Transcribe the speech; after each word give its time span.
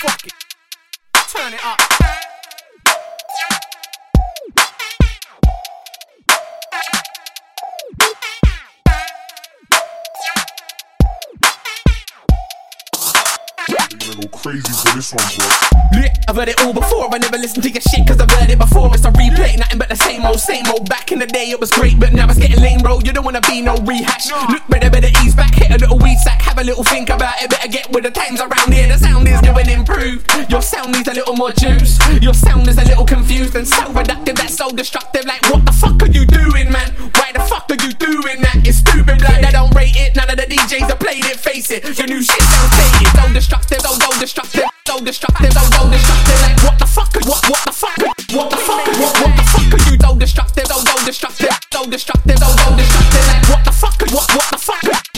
Turn 0.00 1.52
it 1.52 1.60
up. 1.62 1.78
crazy 14.40 14.72
for 14.72 14.96
this 14.96 15.12
one, 15.12 15.22
bro. 15.36 15.70
I've 16.30 16.36
heard 16.36 16.48
it 16.48 16.60
all 16.62 16.72
before. 16.72 17.12
I 17.12 17.18
never 17.18 17.36
listened 17.36 17.64
to 17.64 17.70
your 17.70 17.82
shit 17.82 18.06
cause 18.06 18.20
I've 18.20 18.30
heard 18.30 18.48
it 18.48 18.58
before. 18.58 18.88
It's 18.94 19.04
a 19.04 19.10
replay, 19.10 19.58
nothing 19.58 19.78
but 19.78 19.88
the 19.88 19.96
same 19.96 20.24
old, 20.24 20.40
same 20.40 20.64
old. 20.70 20.88
Back 20.88 21.12
in 21.12 21.18
the 21.18 21.26
day 21.26 21.50
it 21.50 21.60
was 21.60 21.70
great, 21.70 21.98
but 21.98 22.12
now 22.12 22.28
it's 22.28 22.38
getting 22.38 22.62
lame, 22.62 22.80
bro. 22.80 23.00
You 23.00 23.12
don't 23.12 23.24
wanna 23.24 23.42
be 23.42 23.60
no 23.60 23.76
rehash. 23.82 24.30
Look 24.30 24.62
better, 24.68 24.88
better 24.88 25.08
ease 25.22 25.34
back, 25.34 25.54
hit 25.54 25.70
a 25.70 25.78
little 25.78 25.98
weed 25.98 26.18
sack, 26.18 26.40
have 26.42 26.58
a 26.58 26.64
little 26.64 26.84
think 26.84 27.10
about 27.10 27.34
it. 27.42 27.50
Better 27.50 27.68
get 27.68 27.90
with 27.90 28.04
the 28.04 28.10
times 28.10 28.40
around 28.40 28.69
improved. 29.80 30.28
Your 30.50 30.62
sound 30.62 30.92
needs 30.92 31.08
a 31.08 31.14
little 31.14 31.34
more 31.34 31.52
juice. 31.52 31.98
Your 32.20 32.34
sound 32.34 32.68
is 32.68 32.76
a 32.76 32.84
little 32.84 33.04
confused 33.04 33.56
and 33.56 33.66
so 33.66 33.82
reductive, 33.92 34.36
that's 34.36 34.56
so 34.56 34.70
destructive. 34.70 35.24
Like, 35.24 35.42
what 35.50 35.64
the 35.64 35.72
fuck 35.72 36.02
are 36.02 36.12
you 36.12 36.26
doing, 36.26 36.70
man? 36.70 36.90
Why 37.16 37.32
the 37.32 37.40
fuck 37.40 37.66
are 37.70 37.80
you 37.80 37.92
doing 37.94 38.42
that? 38.42 38.60
It's 38.64 38.78
stupid, 38.78 39.22
like, 39.22 39.40
they 39.40 39.52
don't 39.52 39.74
rate 39.74 39.96
it. 39.96 40.16
None 40.16 40.28
of 40.28 40.36
the 40.36 40.44
DJs 40.44 40.88
have 40.88 41.00
played 41.00 41.24
it, 41.24 41.40
face 41.40 41.70
it. 41.70 41.82
Your 41.98 42.06
new 42.06 42.22
shit 42.22 42.42
sounds 42.42 42.72
dated, 42.76 43.08
so 43.16 43.32
destructive, 43.32 43.80
so, 43.80 43.92
so 43.94 44.20
destructive 44.20 44.64
so 44.86 44.98
destructive, 45.04 45.52
so 45.52 45.60
so 45.60 45.90
destructive. 45.90 46.40
Like 46.42 46.58
what 46.64 46.78
the 46.78 46.86
fuck? 46.86 47.14
What 47.22 47.42
what 47.48 47.62
the 47.64 47.72
fuck? 47.72 47.96
What 48.34 48.50
the 48.50 48.56
fuck? 48.56 48.86
What 48.98 49.14
what 49.22 49.36
the 49.36 49.44
fuck 49.52 49.70
are 49.70 49.90
you 49.90 49.96
so 50.00 50.16
destructive, 50.18 50.66
so 50.66 50.76
so 50.82 51.06
destructive, 51.06 51.54
so 51.72 51.86
destructive, 51.86 52.38
so 52.38 52.46
so 52.46 52.76
destructive. 52.76 53.26
Like 53.30 53.48
what 53.48 53.64
the 53.64 53.72
fuck? 53.72 54.00
What 54.10 54.34
what 54.34 54.50
the 54.50 54.58
fuck? 54.58 54.82
What 54.82 55.09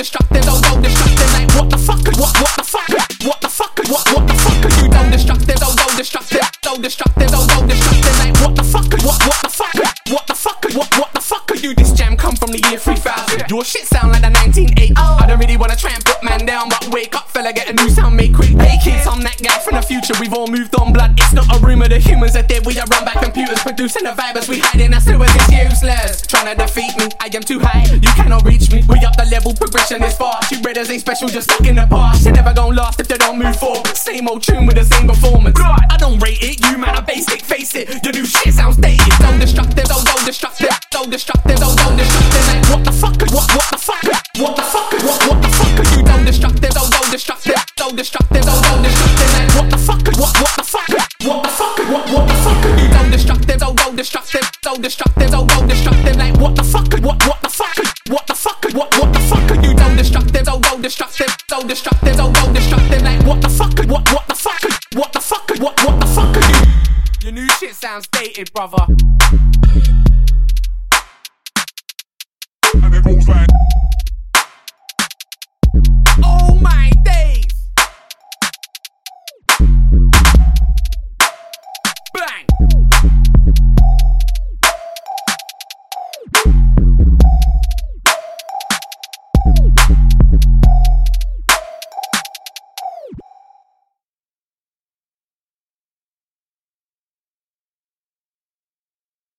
destructive, 0.00 0.44
so 0.44 0.54
so 0.56 0.80
destructive. 0.80 1.30
Like 1.36 1.50
what 1.52 1.68
the 1.68 1.76
fuck? 1.76 2.00
What 2.16 2.32
what 2.40 2.54
the 2.56 2.64
fuck? 2.64 2.88
What 3.20 3.40
the 3.44 3.48
fuck? 3.52 3.76
What 3.92 4.04
what 4.12 4.24
the 4.26 4.34
fuck 4.34 4.64
you 4.80 4.88
so 4.88 5.02
destructive, 5.12 5.58
so 5.60 5.68
so 5.76 5.86
destructive, 6.00 6.46
so 6.64 6.72
destructive, 6.80 7.28
so 7.28 7.40
so 7.44 7.66
destructive. 7.66 8.16
Like 8.16 8.34
what 8.40 8.56
the 8.56 8.64
fuck? 8.64 8.88
What 9.04 9.20
what 9.28 9.40
the 9.44 9.50
fuck? 9.52 9.76
What 10.08 10.26
the 10.26 10.34
fuck? 10.34 10.64
What 10.72 10.88
what 10.96 11.12
the 11.12 11.20
fuck 11.20 11.52
you? 11.60 11.74
This 11.74 11.92
jam 11.92 12.16
come 12.16 12.34
from 12.34 12.50
the 12.50 12.60
year 12.70 12.78
3000. 12.78 13.50
Your 13.50 13.62
shit 13.62 13.84
sound 13.84 14.12
like 14.12 14.22
the 14.22 14.32
1980s. 14.32 14.96
I 14.96 15.26
don't 15.28 15.38
really 15.38 15.58
wanna 15.58 15.76
try 15.76 15.92
and 15.92 16.02
put 16.02 16.24
man 16.24 16.46
down, 16.46 16.70
but 16.70 16.88
wake 16.88 17.14
up, 17.14 17.28
fella, 17.28 17.52
get 17.52 17.68
a 17.68 17.74
new 17.74 17.90
sound, 17.90 18.16
make 18.16 18.34
quick. 18.34 18.56
Hey 18.56 18.78
kids, 18.82 19.06
I'm 19.06 19.20
that 19.20 19.36
guy 19.42 19.58
from 19.58 19.76
the 19.76 19.82
future. 19.82 20.14
We've 20.18 20.32
all 20.32 20.46
moved 20.46 20.74
on, 20.76 20.94
blood. 20.94 21.12
It's 21.20 21.34
not 21.34 21.44
a 21.54 21.58
rumor. 21.60 21.88
The 21.88 21.98
humans 21.98 22.36
are 22.36 22.42
dead. 22.42 22.64
We 22.64 22.78
are 22.80 22.86
run 22.86 23.04
by 23.04 23.20
computers, 23.20 23.60
producing 23.60 24.04
the 24.04 24.16
vibers. 24.16 24.48
We 24.48 24.60
hiding. 24.60 24.94
Our 24.94 25.00
still 25.00 25.20
it's 25.20 25.52
useless. 25.52 26.22
To 26.40 26.56
defeat 26.56 26.96
me, 26.96 27.06
I 27.20 27.30
am 27.32 27.42
too 27.42 27.60
high. 27.60 27.84
You 27.94 28.10
cannot 28.18 28.44
reach 28.44 28.72
me. 28.72 28.82
We 28.88 28.98
up 29.04 29.14
the 29.14 29.28
level, 29.30 29.54
progression 29.54 30.02
is 30.02 30.16
fast. 30.16 30.50
You 30.50 30.58
brothers 30.60 30.90
ain't 30.90 31.00
special, 31.00 31.28
just 31.28 31.48
stuck 31.48 31.64
in 31.64 31.76
the 31.76 31.86
past. 31.86 32.24
You're 32.24 32.34
never 32.34 32.52
gonna 32.52 32.74
last 32.74 32.98
if 32.98 33.06
they 33.06 33.18
don't 33.18 33.38
move 33.38 33.54
forward. 33.54 33.86
Same 33.94 34.26
old 34.26 34.42
tune 34.42 34.66
with 34.66 34.74
the 34.74 34.82
same 34.82 35.06
performance. 35.06 35.60
I 35.60 35.96
don't 35.96 36.18
rate 36.18 36.42
it. 36.42 36.58
You 36.66 36.76
man, 36.76 36.96
I 36.96 37.02
basic. 37.02 37.42
Face 37.42 37.76
it. 37.76 38.02
Your 38.02 38.12
new 38.14 38.26
shit 38.26 38.54
sounds 38.54 38.78
dated. 38.78 39.12
So 39.20 39.38
destructive, 39.38 39.86
so 39.86 39.94
so 39.94 40.26
destructive, 40.26 40.74
so 40.90 41.06
destructive, 41.06 41.58
so 41.58 41.68
so 41.70 41.96
destructive. 41.96 42.46
Like 42.48 42.66
what 42.66 42.84
the 42.84 42.92
fuck? 42.98 43.20
What 43.30 43.46
what 43.54 43.70
the 43.70 43.78
fuck? 43.78 44.02
What 44.42 44.56
the 44.56 44.62
fuck? 44.62 44.90
What 45.06 45.18
what 45.28 45.38
the 45.42 45.50
fuck 45.54 45.78
are 45.78 45.88
you 45.94 46.02
done 46.02 46.24
destructive? 46.24 46.72
So 46.72 46.82
so 46.82 47.10
destructive, 47.12 47.60
so 47.78 47.94
destructive, 47.94 48.42
so 48.42 48.54
so 48.58 48.82
destructive. 48.82 49.19
Destructive, 62.32 62.90
so 62.90 62.98
so. 62.98 63.04
Like 63.04 63.26
what 63.26 63.40
the 63.42 63.48
fuck? 63.48 63.78
What 63.86 64.12
what 64.12 64.28
the 64.28 64.34
fuck? 64.34 64.62
What 64.94 65.12
the 65.12 65.20
fuck? 65.20 65.50
What 65.58 65.82
what 65.84 66.00
the 66.00 66.06
fuck 66.06 66.36
are 66.36 66.48
you? 66.50 66.66
Your 67.22 67.32
new 67.32 67.48
shit 67.58 67.74
sounds 67.74 68.06
dated, 68.08 68.52
brother. 68.52 68.86
And 72.74 72.94
it 72.94 73.04
goes 73.04 73.28
like. 73.28 73.48